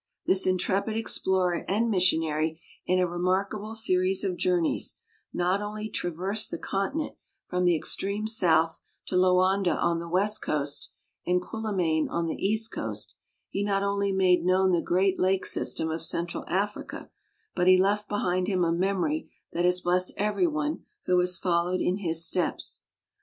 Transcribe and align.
This 0.25 0.47
intrepid 0.47 0.97
explorer 0.97 1.63
and 1.67 1.91
missionary 1.91 2.59
in 2.87 2.97
a 2.97 3.05
re 3.05 3.19
markable 3.19 3.75
series 3.75 4.23
of 4.23 4.35
journeys 4.35 4.95
not 5.31 5.61
only 5.61 5.91
trav 5.91 6.15
NORA 6.15 6.15
GORDON 6.15 6.15
53 6.31 6.31
ersed 6.31 6.49
the 6.49 6.57
continent 6.67 7.15
from 7.47 7.65
the 7.65 7.75
extreme 7.75 8.25
South 8.25 8.81
to 9.05 9.15
Loanda 9.15 9.75
on 9.75 9.99
the 9.99 10.09
West 10.09 10.41
Coast 10.41 10.89
and 11.27 11.39
Quili 11.39 11.75
mane 11.77 12.09
on 12.09 12.25
the 12.25 12.33
East 12.43 12.71
Coast; 12.71 13.13
he 13.47 13.63
not 13.63 13.83
only 13.83 14.11
made 14.11 14.43
known 14.43 14.71
the 14.71 14.81
great 14.81 15.19
lake 15.19 15.45
system 15.45 15.91
of 15.91 16.01
Central 16.01 16.45
Africa; 16.47 17.11
but 17.53 17.67
he 17.67 17.77
left 17.79 18.09
behind 18.09 18.47
him 18.47 18.63
a 18.63 18.71
memory 18.71 19.31
that 19.53 19.65
has 19.65 19.81
blessed 19.81 20.13
everyone 20.17 20.83
who 21.05 21.19
has 21.19 21.37
followed 21.37 21.79
in 21.79 21.97
his 21.97 22.25
steps. 22.25 22.85